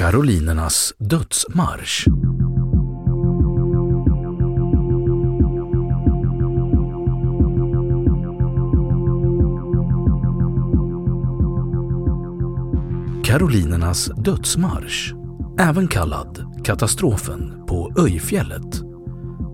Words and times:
Karolinernas 0.00 0.94
dödsmarsch. 0.98 2.06
Karolinernas 13.24 14.06
dödsmarsch, 14.06 15.14
även 15.58 15.88
kallad 15.88 16.62
katastrofen 16.64 17.66
på 17.66 17.92
Öjfjället, 17.98 18.80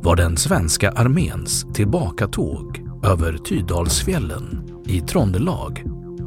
var 0.03 0.17
den 0.17 0.37
svenska 0.37 0.91
arméns 0.91 1.67
tillbakatåg 1.75 2.81
över 3.05 3.39
Tydalsfjällen 3.39 4.71
i 4.87 5.01
Trondelag 5.01 5.83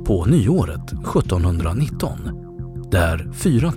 på 0.05 0.25
nyåret 0.25 0.91
1719 0.91 2.38
där 2.91 3.31
4 3.33 3.73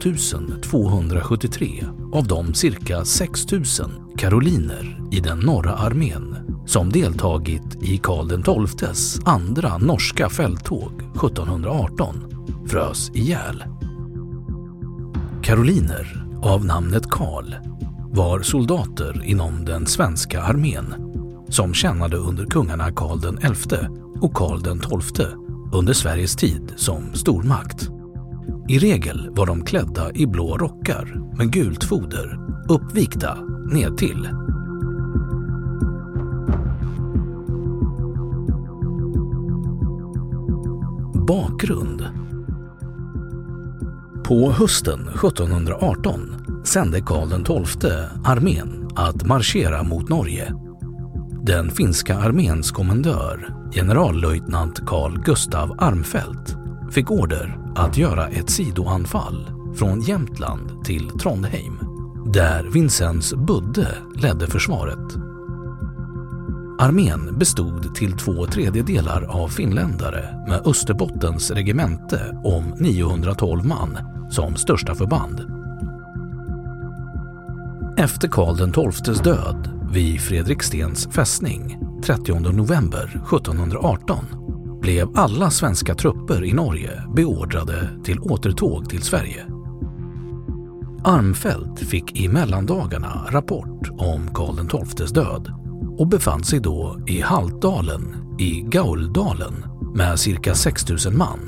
273 0.63 1.85
av 2.13 2.27
de 2.27 2.55
cirka 2.55 3.05
6 3.05 3.53
000 3.53 3.65
karoliner 4.17 5.01
i 5.13 5.21
den 5.21 5.39
norra 5.39 5.73
armén 5.75 6.37
som 6.67 6.91
deltagit 6.91 7.83
i 7.83 7.99
Karl 7.99 8.67
XIIs 8.67 9.21
andra 9.25 9.79
norska 9.79 10.29
fälttåg 10.29 10.93
1718 11.03 12.17
frös 12.67 13.11
ihjäl. 13.15 13.65
Karoliner 15.43 16.27
av 16.43 16.65
namnet 16.65 17.11
Karl 17.11 17.55
var 18.11 18.41
soldater 18.41 19.23
inom 19.25 19.65
den 19.65 19.87
svenska 19.87 20.43
armén 20.43 20.95
som 21.49 21.75
tjänade 21.75 22.17
under 22.17 22.47
kungarna 22.47 22.93
Karl 22.93 23.55
XI 23.55 23.77
och 24.21 24.35
Karl 24.35 24.61
XII 24.61 25.27
under 25.73 25.93
Sveriges 25.93 26.37
tid 26.37 26.73
som 26.77 27.15
stormakt. 27.15 27.91
I 28.69 28.79
regel 28.79 29.31
var 29.31 29.47
de 29.47 29.65
klädda 29.65 30.13
i 30.15 30.27
blå 30.27 30.59
rockar 30.59 31.37
med 31.39 31.53
gult 31.53 31.85
foder, 31.85 32.39
uppvikta 32.69 33.39
nedtill. 33.73 34.29
Bakgrund 41.27 42.07
På 44.25 44.53
hösten 44.53 45.01
1718 45.09 46.21
sände 46.65 47.01
Karl 47.01 47.65
XII 47.65 47.91
armén 48.25 48.89
att 48.97 49.27
marschera 49.27 49.83
mot 49.83 50.09
Norge. 50.09 50.55
Den 51.43 51.71
finska 51.71 52.19
arméns 52.19 52.71
kommendör, 52.71 53.55
generallöjtnant 53.75 54.87
Carl 54.87 55.23
Gustav 55.25 55.77
Armfelt, 55.79 56.62
fick 56.93 57.11
order 57.11 57.59
att 57.75 57.97
göra 57.97 58.29
ett 58.29 58.51
sidoanfall 58.51 59.51
från 59.75 60.01
Jämtland 60.01 60.85
till 60.85 61.11
Trondheim, 61.11 61.79
där 62.27 62.65
Vincenz 62.65 63.35
Budde 63.35 63.89
ledde 64.17 64.47
försvaret. 64.47 65.17
Armén 66.79 67.39
bestod 67.39 67.95
till 67.95 68.13
två 68.13 68.47
tredjedelar 68.47 69.23
av 69.23 69.49
finländare 69.49 70.45
med 70.49 70.67
Österbottens 70.67 71.51
regemente 71.51 72.41
om 72.45 72.65
912 72.79 73.65
man 73.65 73.99
som 74.31 74.57
största 74.57 74.95
förband. 74.95 75.41
Efter 77.99 78.29
Karl 78.29 78.93
XIIs 78.93 79.21
död 79.21 79.71
vid 79.93 80.21
Fredrikstens 80.21 81.09
fästning 81.13 81.79
30 82.05 82.39
november 82.39 83.05
1718 83.05 84.42
blev 84.83 85.09
alla 85.15 85.51
svenska 85.51 85.95
trupper 85.95 86.45
i 86.45 86.53
Norge 86.53 87.03
beordrade 87.17 87.89
till 88.05 88.21
återtåg 88.21 88.91
till 88.91 89.03
Sverige. 89.03 89.47
Armfelt 91.05 91.79
fick 91.79 92.21
i 92.21 92.29
mellandagarna 92.29 93.27
rapport 93.31 93.89
om 93.91 94.35
Karl 94.35 94.87
XIIs 94.87 95.11
död 95.11 95.53
och 95.99 96.09
befann 96.09 96.45
sig 96.45 96.61
då 96.61 97.01
i 97.07 97.21
Haltdalen 97.21 98.17
i 98.39 98.61
Gauldalen 98.61 99.65
med 99.95 100.21
cirka 100.21 100.55
6 100.55 100.89
000 100.89 101.15
man. 101.15 101.39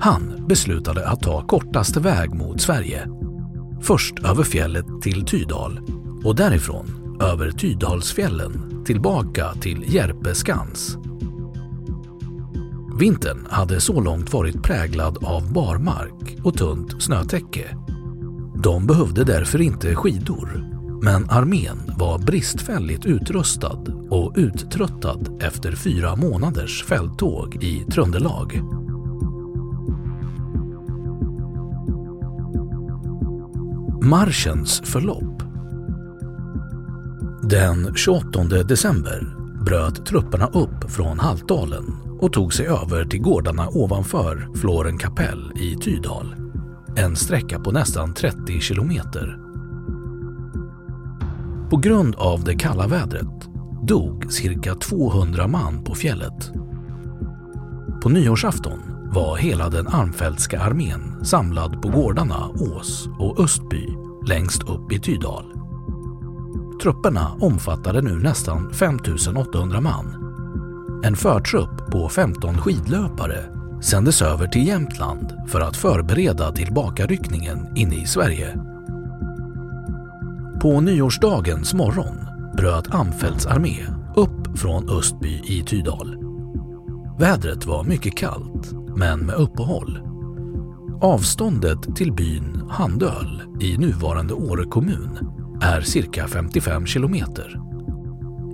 Han 0.00 0.44
beslutade 0.48 1.08
att 1.08 1.22
ta 1.22 1.46
kortaste 1.46 2.00
väg 2.00 2.34
mot 2.34 2.60
Sverige. 2.60 3.08
Först 3.82 4.18
över 4.18 4.44
fjället 4.44 4.86
till 5.02 5.26
Tydal 5.26 5.80
och 6.24 6.36
därifrån 6.36 7.18
över 7.22 7.50
Tydalsfjällen 7.50 8.84
tillbaka 8.84 9.52
till 9.60 9.94
Järpeskans 9.94 10.98
Vintern 12.98 13.46
hade 13.50 13.80
så 13.80 14.00
långt 14.00 14.32
varit 14.32 14.62
präglad 14.62 15.24
av 15.24 15.52
barmark 15.52 16.38
och 16.44 16.54
tunt 16.54 17.02
snötäcke. 17.02 17.76
De 18.62 18.86
behövde 18.86 19.24
därför 19.24 19.60
inte 19.60 19.94
skidor, 19.94 20.64
men 21.02 21.30
armén 21.30 21.92
var 21.98 22.18
bristfälligt 22.18 23.06
utrustad 23.06 23.84
och 24.10 24.32
uttröttad 24.36 25.42
efter 25.42 25.72
fyra 25.76 26.16
månaders 26.16 26.84
fälttåg 26.84 27.64
i 27.64 27.84
Tröndelag. 27.84 28.62
Marschens 34.02 34.82
förlopp 34.84 35.42
Den 37.42 37.94
28 37.94 38.42
december 38.44 39.36
bröt 39.64 40.06
trupperna 40.06 40.46
upp 40.46 40.90
från 40.90 41.18
Haltdalen 41.18 42.11
och 42.22 42.32
tog 42.32 42.54
sig 42.54 42.66
över 42.66 43.04
till 43.04 43.20
gårdarna 43.20 43.68
ovanför 43.68 44.48
Flåren 44.54 44.98
kapell 44.98 45.52
i 45.56 45.76
Tydal. 45.76 46.34
En 46.96 47.16
sträcka 47.16 47.60
på 47.60 47.70
nästan 47.70 48.14
30 48.14 48.60
kilometer. 48.60 49.38
På 51.70 51.76
grund 51.76 52.14
av 52.14 52.44
det 52.44 52.54
kalla 52.54 52.86
vädret 52.86 53.48
dog 53.82 54.32
cirka 54.32 54.74
200 54.74 55.46
man 55.46 55.84
på 55.84 55.94
fjället. 55.94 56.52
På 58.02 58.08
nyårsafton 58.08 58.78
var 59.12 59.36
hela 59.36 59.68
den 59.68 59.88
armfältska 59.88 60.60
armén 60.60 61.24
samlad 61.24 61.82
på 61.82 61.88
gårdarna 61.88 62.48
Ås 62.48 63.08
och 63.18 63.40
Östby 63.40 63.88
längst 64.26 64.62
upp 64.62 64.92
i 64.92 64.98
Tydal. 64.98 65.44
Trupperna 66.82 67.32
omfattade 67.40 68.02
nu 68.02 68.18
nästan 68.18 68.72
5800 68.72 69.80
man. 69.80 70.31
En 71.04 71.16
förtrupp 71.16 71.90
på 71.90 72.08
15 72.08 72.58
skidlöpare 72.58 73.44
sändes 73.82 74.22
över 74.22 74.46
till 74.46 74.66
Jämtland 74.66 75.34
för 75.48 75.60
att 75.60 75.76
förbereda 75.76 76.52
tillbakaryckningen 76.52 77.58
inne 77.76 77.94
i 77.94 78.06
Sverige. 78.06 78.58
På 80.60 80.80
nyårsdagens 80.80 81.74
morgon 81.74 82.16
bröt 82.56 82.94
Amfeldts 82.94 83.46
armé 83.46 83.86
upp 84.16 84.58
från 84.58 84.90
Östby 84.90 85.42
i 85.44 85.62
Tydal. 85.62 86.16
Vädret 87.18 87.66
var 87.66 87.84
mycket 87.84 88.16
kallt, 88.16 88.72
men 88.96 89.26
med 89.26 89.34
uppehåll. 89.34 90.00
Avståndet 91.00 91.96
till 91.96 92.12
byn 92.12 92.62
Handöl 92.70 93.42
i 93.60 93.78
nuvarande 93.78 94.34
Åre 94.34 94.64
kommun 94.64 95.18
är 95.62 95.80
cirka 95.80 96.28
55 96.28 96.86
kilometer. 96.86 97.71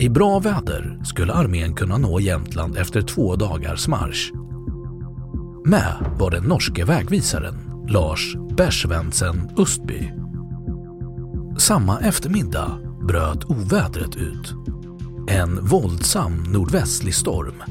I 0.00 0.08
bra 0.08 0.38
väder 0.38 1.00
skulle 1.04 1.32
armén 1.32 1.74
kunna 1.74 1.98
nå 1.98 2.20
Jämtland 2.20 2.76
efter 2.76 3.02
två 3.02 3.36
dagars 3.36 3.88
marsch. 3.88 4.32
Med 5.64 6.14
var 6.18 6.30
den 6.30 6.44
norske 6.44 6.84
vägvisaren 6.84 7.86
Lars 7.88 8.36
Bersvensen 8.56 9.50
Östby. 9.58 10.12
Samma 11.58 12.00
eftermiddag 12.00 12.78
bröt 13.08 13.44
ovädret 13.44 14.16
ut. 14.16 14.54
En 15.28 15.66
våldsam 15.66 16.42
nordvästlig 16.42 17.14
storm 17.14 17.62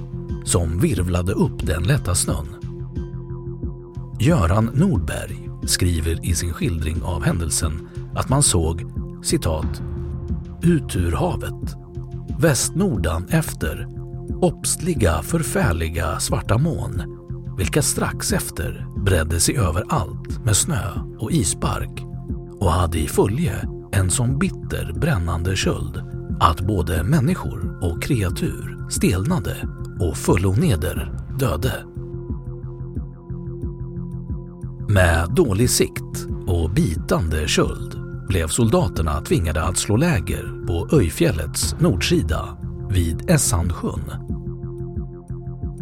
som 0.45 0.79
virvlade 0.79 1.33
upp 1.33 1.65
den 1.65 1.83
lätta 1.83 2.15
snön. 2.15 2.47
Göran 4.19 4.69
Nordberg 4.73 5.49
skriver 5.63 6.25
i 6.25 6.33
sin 6.33 6.53
skildring 6.53 7.01
av 7.03 7.23
händelsen 7.23 7.89
att 8.15 8.29
man 8.29 8.43
såg 8.43 8.85
citat 9.23 9.81
ut 10.61 10.95
ur 10.95 11.11
havet 11.11 11.86
västnordan 12.39 13.27
efter 13.29 13.87
opstliga 14.41 15.21
förfärliga 15.21 16.19
svarta 16.19 16.57
moln 16.57 17.03
vilka 17.57 17.81
strax 17.81 18.33
efter 18.33 18.87
bredde 19.05 19.39
sig 19.39 19.57
över 19.57 19.83
allt 19.89 20.45
med 20.45 20.55
snö 20.55 20.91
och 21.19 21.31
isbark 21.31 22.03
och 22.59 22.71
hade 22.71 22.99
i 22.99 23.07
följe 23.07 23.53
en 23.91 24.09
sån 24.09 24.39
bitter 24.39 24.93
brännande 24.93 25.55
köld 25.55 26.03
att 26.39 26.61
både 26.61 27.03
människor 27.03 27.79
och 27.81 28.03
kreatur 28.03 28.89
stelnade 28.89 29.55
och 29.99 30.17
fullo 30.17 30.51
neder 30.51 31.11
döde. 31.39 31.73
Med 34.89 35.35
dålig 35.35 35.69
sikt 35.69 36.27
och 36.47 36.71
bitande 36.71 37.47
köld 37.47 38.06
blev 38.27 38.47
soldaterna 38.47 39.21
tvingade 39.21 39.63
att 39.63 39.77
slå 39.77 39.97
läger 39.97 40.65
på 40.67 40.87
Öjfjällets 40.91 41.75
nordsida 41.79 42.57
vid 42.89 43.29
Essandsjön. 43.29 44.01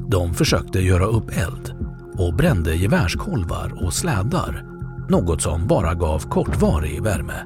De 0.08 0.34
försökte 0.34 0.80
göra 0.80 1.06
upp 1.06 1.30
eld 1.30 1.74
och 2.18 2.36
brände 2.36 2.76
gevärskolvar 2.76 3.86
och 3.86 3.94
slädar, 3.94 4.66
något 5.10 5.42
som 5.42 5.68
bara 5.68 5.94
gav 5.94 6.20
kortvarig 6.20 7.04
värme. 7.04 7.46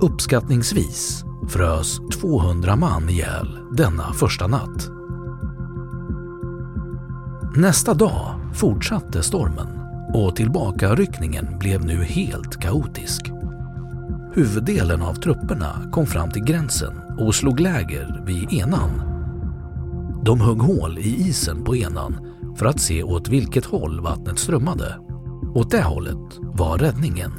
Uppskattningsvis 0.00 1.24
frös 1.48 1.98
200 2.20 2.76
man 2.76 3.08
ihjäl 3.08 3.58
denna 3.76 4.12
första 4.12 4.46
natt. 4.46 4.90
Nästa 7.56 7.94
dag 7.94 8.34
fortsatte 8.54 9.22
stormen 9.22 9.79
och 10.14 10.36
tillbakaryckningen 10.36 11.58
blev 11.58 11.84
nu 11.84 12.04
helt 12.04 12.60
kaotisk. 12.60 13.30
Huvuddelen 14.34 15.02
av 15.02 15.14
trupperna 15.14 15.90
kom 15.92 16.06
fram 16.06 16.30
till 16.30 16.44
gränsen 16.44 16.92
och 17.18 17.34
slog 17.34 17.60
läger 17.60 18.22
vid 18.26 18.52
Enan. 18.52 18.90
De 20.24 20.40
högg 20.40 20.58
hål 20.58 20.98
i 20.98 21.28
isen 21.28 21.64
på 21.64 21.76
Enan 21.76 22.16
för 22.56 22.66
att 22.66 22.80
se 22.80 23.02
åt 23.02 23.28
vilket 23.28 23.64
håll 23.64 24.00
vattnet 24.00 24.38
strömmade. 24.38 24.98
Åt 25.54 25.70
det 25.70 25.82
hållet 25.82 26.38
var 26.38 26.78
räddningen. 26.78 27.32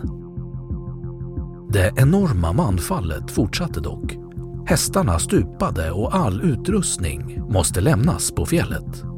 Det 1.73 1.93
enorma 1.97 2.53
manfallet 2.53 3.31
fortsatte 3.31 3.79
dock. 3.79 4.17
Hästarna 4.65 5.19
stupade 5.19 5.91
och 5.91 6.15
all 6.15 6.41
utrustning 6.41 7.41
måste 7.49 7.81
lämnas 7.81 8.31
på 8.31 8.45
fjället. 8.45 9.10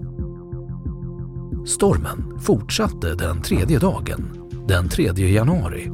Stormen 1.65 2.39
fortsatte 2.39 3.15
den 3.15 3.41
tredje 3.41 3.79
dagen, 3.79 4.25
den 4.67 4.89
3 4.89 5.11
januari. 5.13 5.91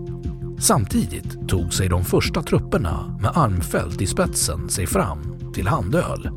Samtidigt 0.60 1.48
tog 1.48 1.74
sig 1.74 1.90
de 1.90 2.04
första 2.04 2.42
trupperna 2.42 3.18
med 3.22 3.32
Armfält 3.36 4.02
i 4.02 4.08
spetsen 4.08 4.70
sig 4.70 4.88
fram 4.88 5.52
till 5.54 5.68
Handöl. 5.68 6.30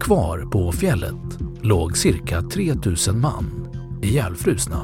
Kvar 0.00 0.48
på 0.52 0.72
fjället 0.72 1.38
låg 1.62 1.96
cirka 1.96 2.42
3000 2.42 3.20
man 3.20 3.68
ihjälfrusna. 4.02 4.82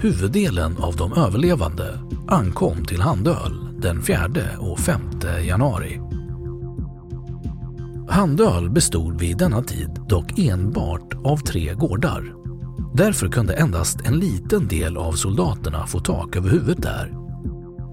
Huvuddelen 0.00 0.76
av 0.76 0.96
de 0.96 1.12
överlevande 1.12 1.98
ankom 2.28 2.84
till 2.84 3.00
Handöl 3.00 3.80
den 3.80 4.02
4 4.02 4.18
och 4.58 4.78
5 4.78 5.00
januari. 5.44 6.05
Handöl 8.08 8.70
bestod 8.70 9.20
vid 9.20 9.38
denna 9.38 9.62
tid 9.62 9.90
dock 10.08 10.38
enbart 10.38 11.14
av 11.24 11.36
tre 11.36 11.74
gårdar. 11.74 12.34
Därför 12.94 13.28
kunde 13.28 13.54
endast 13.54 14.00
en 14.00 14.18
liten 14.18 14.68
del 14.68 14.96
av 14.96 15.12
soldaterna 15.12 15.86
få 15.86 16.00
tak 16.00 16.36
över 16.36 16.50
huvudet 16.50 16.82
där. 16.82 17.12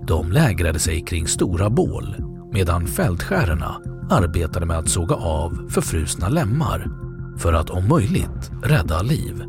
De 0.08 0.32
lägrade 0.32 0.80
sig 0.80 1.02
kring 1.02 1.28
stora 1.28 1.70
bål 1.70 2.16
medan 2.54 2.88
fältskärerna 2.88 3.82
arbetade 4.10 4.66
med 4.66 4.78
att 4.78 4.90
såga 4.90 5.16
av 5.16 5.70
förfrusna 5.70 6.30
lemmar 6.30 6.88
för 7.38 7.54
att 7.54 7.70
om 7.70 7.88
möjligt 7.88 8.52
rädda 8.64 9.02
liv. 9.02 9.44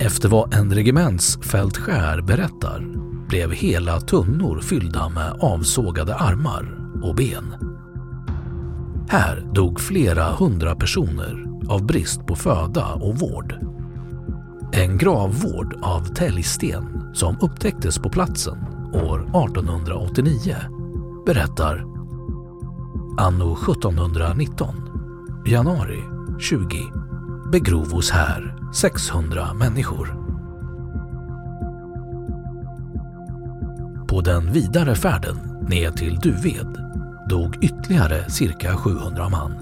Efter 0.00 0.28
vad 0.28 0.54
en 0.54 0.74
regementsfältskär 0.74 2.22
berättar 2.22 2.84
blev 3.28 3.52
hela 3.52 4.00
tunnor 4.00 4.60
fyllda 4.60 5.08
med 5.08 5.32
avsågade 5.40 6.14
armar 6.14 6.78
och 7.02 7.14
ben. 7.14 7.75
Här 9.08 9.40
dog 9.52 9.80
flera 9.80 10.24
hundra 10.24 10.74
personer 10.74 11.44
av 11.68 11.86
brist 11.86 12.26
på 12.26 12.36
föda 12.36 12.94
och 12.94 13.18
vård. 13.18 13.54
En 14.72 14.98
gravvård 14.98 15.78
av 15.82 16.04
täljsten 16.04 17.10
som 17.14 17.36
upptäcktes 17.40 17.98
på 17.98 18.08
platsen 18.08 18.58
år 18.94 19.20
1889 19.20 20.56
berättar 21.26 21.84
Anno 23.18 23.52
1719, 23.52 24.74
januari 25.46 26.02
20, 26.40 26.66
begrovos 27.52 28.10
här 28.10 28.56
600 28.74 29.54
människor. 29.54 30.26
På 34.08 34.20
den 34.20 34.52
vidare 34.52 34.94
färden 34.94 35.36
ner 35.68 35.90
till 35.90 36.16
Duved 36.16 36.85
dog 37.28 37.64
ytterligare 37.64 38.30
cirka 38.30 38.76
700 38.76 39.28
man. 39.28 39.52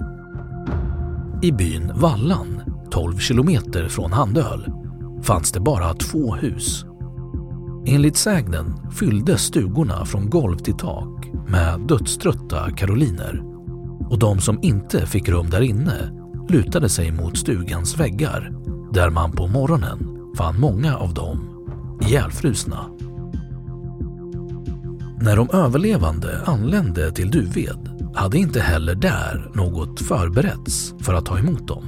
I 1.41 1.51
byn 1.51 1.91
Vallan, 1.95 2.61
12 2.91 3.17
kilometer 3.17 3.87
från 3.87 4.11
Handöl, 4.11 4.71
fanns 5.23 5.51
det 5.51 5.59
bara 5.59 5.93
två 5.93 6.35
hus. 6.35 6.85
Enligt 7.85 8.17
sägnen 8.17 8.91
fylldes 8.91 9.41
stugorna 9.41 10.05
från 10.05 10.29
golv 10.29 10.57
till 10.57 10.77
tak 10.77 11.27
med 11.47 11.79
dödströtta 11.87 12.71
karoliner 12.71 13.41
och 14.09 14.19
de 14.19 14.39
som 14.39 14.59
inte 14.61 15.05
fick 15.05 15.29
rum 15.29 15.49
där 15.49 15.61
inne 15.61 16.11
lutade 16.49 16.89
sig 16.89 17.11
mot 17.11 17.37
stugans 17.37 17.99
väggar 17.99 18.51
där 18.93 19.09
man 19.09 19.31
på 19.31 19.47
morgonen 19.47 20.31
fann 20.37 20.59
många 20.59 20.97
av 20.97 21.13
dem 21.13 21.39
ihjälfrusna. 22.01 22.94
När 25.19 25.35
de 25.35 25.49
överlevande 25.53 26.41
anlände 26.45 27.11
till 27.11 27.31
Duved 27.31 28.11
hade 28.15 28.37
inte 28.37 28.59
heller 28.59 28.95
där 28.95 29.51
något 29.53 30.01
förberetts 30.01 30.93
för 30.99 31.13
att 31.13 31.25
ta 31.25 31.39
emot 31.39 31.67
dem. 31.67 31.83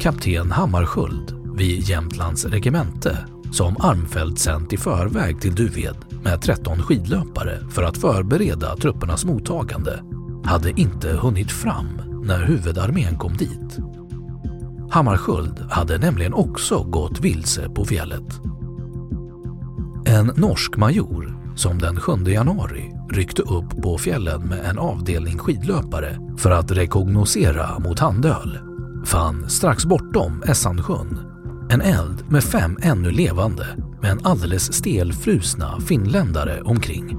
Kapten 0.00 0.52
Hammarskjöld 0.52 1.34
vid 1.56 1.80
Jämtlands 1.80 2.44
regemente 2.44 3.18
som 3.52 3.76
Armfelt 3.80 4.38
sänt 4.38 4.72
i 4.72 4.76
förväg 4.76 5.40
till 5.40 5.54
Duved 5.54 5.96
med 6.22 6.42
13 6.42 6.82
skidlöpare 6.82 7.58
för 7.70 7.82
att 7.82 7.98
förbereda 7.98 8.76
truppernas 8.76 9.24
mottagande 9.24 10.02
hade 10.44 10.80
inte 10.80 11.12
hunnit 11.12 11.52
fram 11.52 12.00
när 12.24 12.44
huvudarmén 12.44 13.18
kom 13.18 13.36
dit. 13.36 13.78
Hammarskjöld 14.90 15.58
hade 15.70 15.98
nämligen 15.98 16.34
också 16.34 16.82
gått 16.82 17.20
vilse 17.20 17.68
på 17.68 17.84
fjället. 17.84 18.40
En 20.06 20.26
norsk 20.36 20.76
major 20.76 21.45
som 21.56 21.78
den 21.78 22.00
7 22.00 22.12
januari 22.26 22.94
ryckte 23.10 23.42
upp 23.42 23.82
på 23.82 23.98
fjällen 23.98 24.42
med 24.48 24.64
en 24.64 24.78
avdelning 24.78 25.38
skidlöpare 25.38 26.18
för 26.38 26.50
att 26.50 26.70
rekognosera 26.70 27.78
mot 27.78 27.98
Handöl 27.98 28.58
fann 29.04 29.50
strax 29.50 29.84
bortom 29.84 30.42
Essansjön 30.46 31.36
en 31.70 31.80
eld 31.80 32.30
med 32.30 32.44
fem 32.44 32.78
ännu 32.82 33.10
levande 33.10 33.66
men 34.02 34.26
alldeles 34.26 34.72
stelfrusna 34.72 35.80
finländare 35.80 36.62
omkring. 36.62 37.16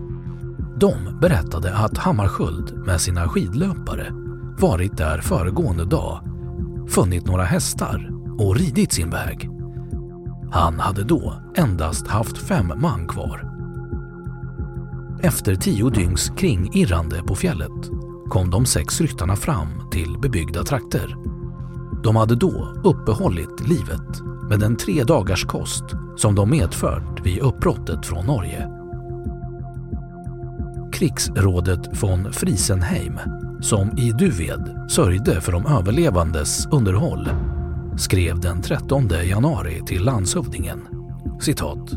De 0.79 1.19
berättade 1.21 1.73
att 1.73 1.97
Hammarskjöld 1.97 2.73
med 2.85 3.01
sina 3.01 3.29
skidlöpare 3.29 4.13
varit 4.59 4.97
där 4.97 5.21
föregående 5.21 5.85
dag 5.85 6.23
funnit 6.89 7.25
några 7.25 7.43
hästar 7.43 8.09
och 8.39 8.55
ridit 8.55 8.91
sin 8.91 9.09
väg. 9.09 9.49
Han 10.51 10.79
hade 10.79 11.03
då 11.03 11.33
endast 11.55 12.07
haft 12.07 12.37
fem 12.37 12.73
man 12.75 13.07
kvar. 13.07 13.46
Efter 15.21 15.55
tio 15.55 15.89
dygns 15.89 16.31
kringirrande 16.37 17.23
på 17.23 17.35
fjället 17.35 17.89
kom 18.29 18.49
de 18.49 18.65
sex 18.65 19.01
ryttarna 19.01 19.35
fram 19.35 19.89
till 19.91 20.17
bebyggda 20.21 20.63
trakter. 20.63 21.15
De 22.03 22.15
hade 22.15 22.35
då 22.35 22.73
uppehållit 22.83 23.67
livet 23.67 24.21
med 24.49 24.59
den 24.59 24.77
tre 24.77 25.03
dagars 25.03 25.45
kost 25.45 25.83
som 26.17 26.35
de 26.35 26.49
medfört 26.49 27.25
vid 27.25 27.39
uppbrottet 27.39 28.05
från 28.05 28.25
Norge. 28.25 28.69
Krigsrådet 30.93 32.03
von 32.03 32.33
Friesenheim, 32.33 33.19
som 33.61 33.97
i 33.97 34.11
Duved 34.11 34.91
sörjde 34.91 35.41
för 35.41 35.51
de 35.51 35.65
överlevandes 35.65 36.67
underhåll, 36.71 37.29
skrev 37.97 38.39
den 38.39 38.61
13 38.61 39.09
januari 39.23 39.81
till 39.87 40.03
landshövdingen 40.03 40.79
citat. 41.41 41.91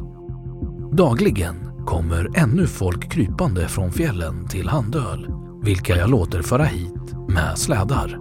Dagligen 0.92 1.69
kommer 1.86 2.30
ännu 2.34 2.66
folk 2.66 3.12
krypande 3.12 3.68
från 3.68 3.92
fjällen 3.92 4.48
till 4.48 4.68
Handöl, 4.68 5.26
vilka 5.62 5.96
jag 5.96 6.10
låter 6.10 6.42
föra 6.42 6.64
hit 6.64 7.14
med 7.28 7.58
slädar. 7.58 8.18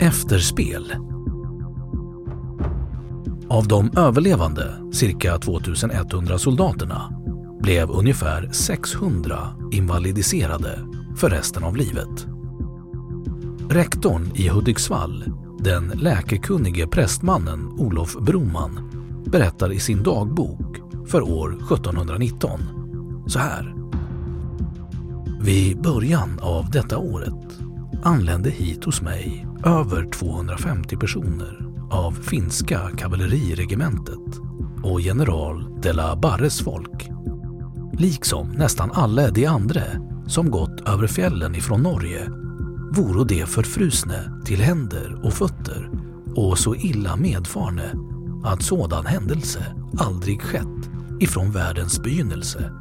Efterspel 0.00 0.94
Av 3.48 3.68
de 3.68 3.90
överlevande, 3.96 4.74
cirka 4.92 5.38
2100 5.38 6.38
soldaterna, 6.38 7.12
blev 7.60 7.90
ungefär 7.90 8.48
600 8.52 9.38
invalidiserade 9.72 10.78
för 11.16 11.30
resten 11.30 11.64
av 11.64 11.76
livet. 11.76 12.26
Rektorn 13.70 14.30
i 14.34 14.48
Hudiksvall, 14.48 15.24
den 15.58 15.88
läkekunnige 15.88 16.86
prästmannen 16.86 17.68
Olof 17.68 18.16
Broman, 18.20 18.90
berättar 19.26 19.72
i 19.72 19.80
sin 19.80 20.02
dagbok 20.02 20.76
för 21.06 21.22
år 21.22 21.50
1719 21.72 22.60
så 23.26 23.38
här. 23.38 23.74
Vid 25.40 25.82
början 25.82 26.38
av 26.42 26.70
detta 26.70 26.98
året 26.98 27.58
anlände 28.02 28.50
hit 28.50 28.84
hos 28.84 29.02
mig 29.02 29.46
över 29.64 30.10
250 30.10 30.96
personer 30.96 31.68
av 31.90 32.12
finska 32.12 32.90
kavalleriregementet 32.96 34.40
och 34.82 35.00
general 35.00 35.80
de 35.82 35.92
la 35.92 36.16
Barres 36.16 36.60
folk. 36.60 37.08
Liksom 37.92 38.48
nästan 38.48 38.90
alla 38.92 39.30
de 39.30 39.46
andra 39.46 39.82
som 40.26 40.50
gått 40.50 40.88
över 40.88 41.06
fjällen 41.06 41.54
ifrån 41.54 41.82
Norge 41.82 42.30
voro 42.92 43.24
de 43.24 43.46
förfrusne 43.46 44.42
till 44.44 44.60
händer 44.60 45.20
och 45.22 45.32
fötter 45.32 45.90
och 46.34 46.58
så 46.58 46.74
illa 46.74 47.16
medfarne 47.16 47.94
att 48.44 48.62
sådan 48.62 49.06
händelse 49.06 49.76
aldrig 49.98 50.42
skett 50.42 50.90
ifrån 51.20 51.50
världens 51.50 52.02
begynnelse. 52.02 52.72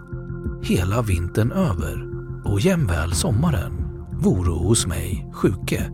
Hela 0.63 1.01
vintern 1.01 1.51
över 1.51 2.07
och 2.45 2.59
jämväl 2.59 3.13
sommaren 3.13 3.71
voro 4.11 4.67
hos 4.67 4.87
mig 4.87 5.29
sjuke, 5.33 5.91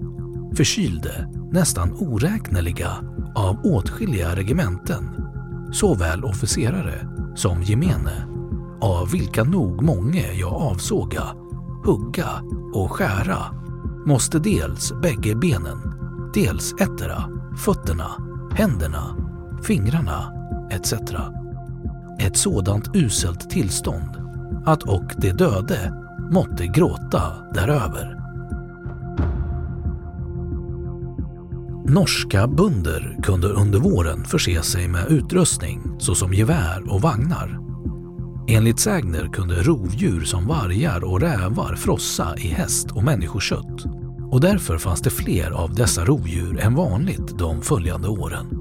förkylde, 0.56 1.30
nästan 1.52 1.94
oräkneliga 1.94 2.92
av 3.36 3.60
åtskilliga 3.64 4.36
regementen, 4.36 5.10
såväl 5.72 6.24
officerare 6.24 7.08
som 7.36 7.64
gemene, 7.64 8.28
av 8.82 9.12
vilka 9.12 9.44
nog 9.44 9.84
många 9.84 10.34
jag 10.34 10.54
avsåga, 10.54 11.24
hugga 11.86 12.30
och 12.74 12.92
skära, 12.92 13.63
måste 14.06 14.40
dels 14.40 14.94
bägge 15.02 15.36
benen, 15.36 15.78
dels 16.34 16.74
ettera, 16.74 17.24
fötterna, 17.58 18.12
händerna, 18.52 19.16
fingrarna 19.64 20.34
etc. 20.72 20.94
Ett 22.20 22.38
sådant 22.38 22.96
uselt 22.96 23.50
tillstånd 23.50 24.10
att 24.66 24.84
och 24.84 25.14
de 25.18 25.32
döde 25.32 25.94
måtte 26.32 26.68
gråta 26.68 27.22
däröver. 27.54 28.20
Norska 31.86 32.48
bönder 32.48 33.18
kunde 33.24 33.48
under 33.48 33.80
våren 33.80 34.24
förse 34.26 34.62
sig 34.62 34.88
med 34.88 35.08
utrustning 35.08 35.82
såsom 36.00 36.34
gevär 36.34 36.94
och 36.94 37.02
vagnar. 37.02 37.73
Enligt 38.48 38.80
sägner 38.80 39.28
kunde 39.28 39.56
rovdjur 39.56 40.22
som 40.22 40.48
vargar 40.48 41.04
och 41.04 41.22
rävar 41.22 41.76
frossa 41.76 42.38
i 42.38 42.48
häst 42.48 42.92
och 42.92 43.04
människokött 43.04 43.86
och 44.32 44.42
därför 44.42 44.78
fanns 44.78 45.02
det 45.02 45.10
fler 45.10 45.52
av 45.52 45.74
dessa 45.74 46.06
rovdjur 46.06 46.60
än 46.60 46.76
vanligt 46.76 47.38
de 47.38 47.62
följande 47.62 48.08
åren. 48.08 48.60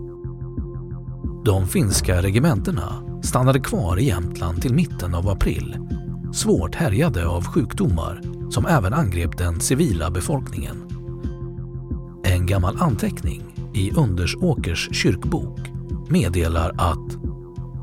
De 1.45 1.69
finska 1.69 2.23
regementena 2.23 3.03
stannade 3.23 3.61
kvar 3.61 3.99
i 3.99 4.05
Jämtland 4.05 4.63
till 4.63 4.75
mitten 4.75 5.15
av 5.15 5.29
april, 5.29 5.77
svårt 6.33 6.75
härjade 6.75 7.27
av 7.27 7.45
sjukdomar 7.45 8.21
som 8.51 8.67
även 8.67 8.93
angrep 8.93 9.39
den 9.39 9.61
civila 9.61 10.11
befolkningen. 10.11 10.77
En 12.25 12.47
gammal 12.47 12.77
anteckning 12.81 13.43
i 13.75 13.91
Undersåkers 13.91 14.89
kyrkbok 14.93 15.59
meddelar 16.09 16.75
att 16.79 17.19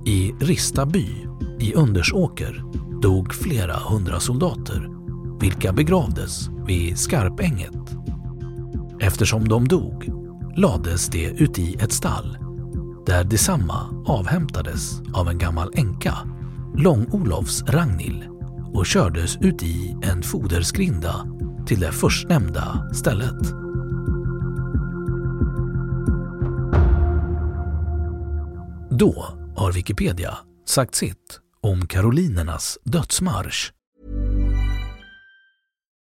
i 0.06 0.34
Rista 0.40 0.86
by 0.86 1.29
i 1.60 1.74
Undersåker 1.74 2.64
dog 3.02 3.34
flera 3.34 3.78
hundra 3.78 4.20
soldater, 4.20 4.90
vilka 5.40 5.74
begravdes 5.74 6.50
vid 6.68 6.98
Skarpänget. 6.98 7.96
Eftersom 9.00 9.48
de 9.48 9.68
dog 9.68 10.10
lades 10.56 11.10
de 11.10 11.28
uti 11.28 11.76
ett 11.80 11.92
stall 11.92 12.38
där 13.06 13.24
detsamma 13.24 14.04
avhämtades 14.06 15.02
av 15.14 15.30
en 15.30 15.38
gammal 15.38 15.72
änka, 15.76 16.18
Lång-Olofs 16.76 17.64
Ragnhild 17.64 18.24
och 18.74 18.86
kördes 18.86 19.38
ut 19.38 19.64
i 19.64 19.96
en 20.02 20.24
foderskrinda 20.24 21.28
till 21.66 21.80
det 21.80 21.92
förstnämnda 21.92 22.90
stället. 22.94 23.52
Då 28.92 29.26
har 29.56 29.72
Wikipedia 29.72 30.38
sagt 30.66 30.96
sitt 30.96 31.40
om 31.62 31.88
karolinernas 31.88 32.78
dödsmarsch. 32.84 33.72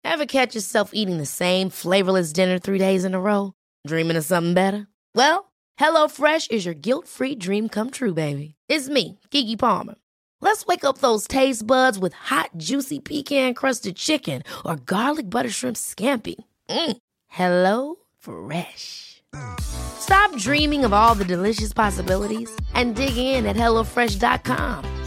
Have 0.05 0.27
catch 0.27 0.55
yourself 0.55 0.91
eating 0.95 1.19
the 1.19 1.27
same 1.27 1.71
flavorless 1.71 2.33
dinner 2.33 2.59
three 2.59 2.79
days 2.79 3.05
in 3.05 3.15
a 3.15 3.21
row? 3.21 3.53
Dreaming 3.87 4.17
of 4.17 4.25
something 4.25 4.55
better? 4.55 4.87
Well, 5.15 5.53
HelloFresh 5.79 6.51
is 6.51 6.65
your 6.65 6.75
guilt-free 6.75 7.37
dream 7.37 7.69
come 7.69 7.91
true, 7.91 8.15
baby. 8.15 8.55
It's 8.69 8.89
me, 8.89 9.19
Gigi 9.31 9.57
Palmer. 9.57 9.97
Let's 10.41 10.67
wake 10.67 10.85
up 10.85 10.99
those 10.99 11.27
taste 11.29 11.67
buds 11.67 11.99
with 11.99 12.13
hot, 12.15 12.51
juicy 12.57 13.01
pecan-crusted 13.01 13.97
chicken 13.97 14.43
or 14.65 14.77
garlic 14.77 15.29
butter 15.29 15.51
shrimp 15.51 15.77
scampi. 15.77 16.37
Mm. 16.71 16.97
Hello 17.27 17.97
Fresh. 18.19 19.23
Stop 19.61 20.35
dreaming 20.37 20.85
of 20.85 20.93
all 20.93 21.15
the 21.15 21.25
delicious 21.25 21.73
possibilities 21.73 22.51
and 22.75 22.95
dig 22.97 23.17
in 23.17 23.47
at 23.47 23.57
HelloFresh.com. 23.57 24.98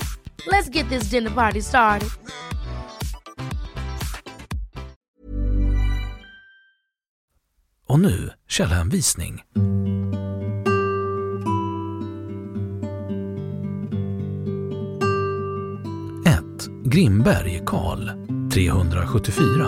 Let's 0.48 0.70
get 0.70 0.90
this 0.90 1.10
dinner 1.10 1.32
party 1.32 1.62
started. 1.62 2.10
Och 7.88 8.00
nu 8.00 8.32
källhänvisning. 8.48 9.44
Grimberg, 16.92 17.62
Karl, 17.66 18.10
374. 18.54 19.68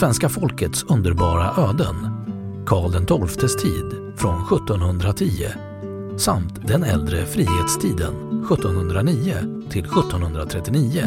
Svenska 0.00 0.28
folkets 0.28 0.82
underbara 0.82 1.68
öden. 1.68 1.96
Karl 2.66 3.26
XIIs 3.28 3.56
tid 3.56 4.14
från 4.16 4.34
1710 4.34 5.26
samt 6.16 6.66
den 6.68 6.84
äldre 6.84 7.26
frihetstiden 7.26 8.14
1709 8.52 9.55
till 9.70 9.84
1739. 9.84 11.02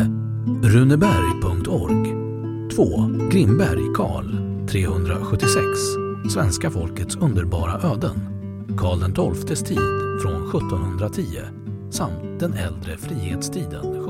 Runeberg.org 0.64 2.30
2. 2.76 2.86
Grimberg, 3.32 3.94
Karl, 3.96 4.26
376. 4.68 5.64
Svenska 6.34 6.72
folkets 6.72 7.16
underbara 7.16 7.92
öden. 7.92 8.16
Karl 8.78 9.36
XIIs 9.36 9.64
tid 9.64 9.80
från 10.22 10.50
1710 10.50 11.24
samt 11.92 12.40
den 12.40 12.54
äldre 12.54 12.98
frihetstiden 12.98 14.10